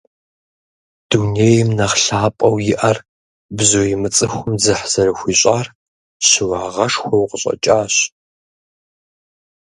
Дунейм 1.09 1.67
нэхъ 1.77 1.97
лъапӀэу 2.05 2.57
иӀэр 2.73 2.97
бзу 3.55 3.83
имыцӀыхум 3.93 4.51
дзыхь 4.59 4.85
зэрыхуищӀар 4.91 5.67
щыуагъэшхуэу 6.27 7.29
къыщӀэкӀащ. 7.29 7.95